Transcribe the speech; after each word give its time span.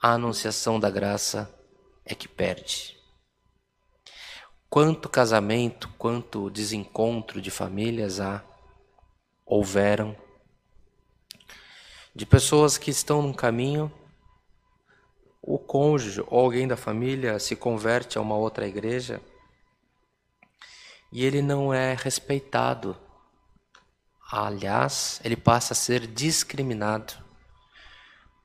a 0.00 0.12
anunciação 0.12 0.80
da 0.80 0.88
graça 0.88 1.52
é 2.02 2.14
que 2.14 2.26
perde. 2.26 2.98
Quanto 4.70 5.06
casamento, 5.06 5.86
quanto 5.98 6.48
desencontro 6.48 7.38
de 7.38 7.50
famílias 7.50 8.20
há, 8.20 8.42
houveram, 9.44 10.16
de 12.14 12.24
pessoas 12.24 12.78
que 12.78 12.90
estão 12.90 13.20
num 13.20 13.34
caminho, 13.34 13.92
o 15.42 15.58
cônjuge 15.58 16.22
ou 16.26 16.40
alguém 16.40 16.66
da 16.66 16.76
família 16.76 17.38
se 17.38 17.54
converte 17.54 18.16
a 18.16 18.20
uma 18.22 18.36
outra 18.36 18.66
igreja 18.66 19.20
e 21.12 21.22
ele 21.22 21.42
não 21.42 21.74
é 21.74 21.94
respeitado. 21.94 22.96
Aliás, 24.30 25.20
ele 25.22 25.36
passa 25.36 25.74
a 25.74 25.76
ser 25.76 26.06
discriminado 26.06 27.21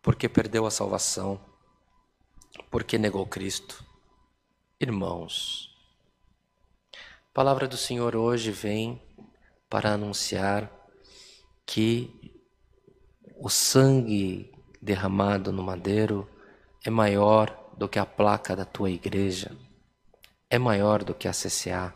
porque 0.08 0.30
perdeu 0.30 0.66
a 0.66 0.72
salvação, 0.72 1.38
porque 2.72 2.98
negou 2.98 3.26
Cristo. 3.26 3.84
Irmãos, 4.80 5.70
a 6.94 7.34
palavra 7.34 7.68
do 7.68 7.76
Senhor 7.76 8.16
hoje 8.16 8.50
vem 8.50 9.02
para 9.70 9.92
anunciar 9.92 10.72
que 11.66 12.40
o 13.36 13.50
sangue 13.50 14.50
derramado 14.82 15.52
no 15.52 15.62
madeiro 15.62 16.26
é 16.86 16.90
maior 16.90 17.74
do 17.78 17.90
que 17.90 18.00
a 18.00 18.06
placa 18.06 18.56
da 18.56 18.64
tua 18.64 18.90
igreja, 18.90 19.52
é 20.50 20.58
maior 20.58 21.04
do 21.04 21.14
que 21.14 21.28
a 21.28 21.34
CCA, 21.34 21.94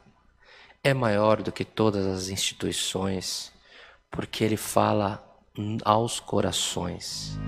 é 0.83 0.93
maior 0.93 1.41
do 1.41 1.49
que 1.49 1.63
todas 1.63 2.05
as 2.05 2.27
instituições, 2.27 3.53
porque 4.11 4.43
ele 4.43 4.57
fala 4.57 5.25
aos 5.85 6.19
corações. 6.19 7.39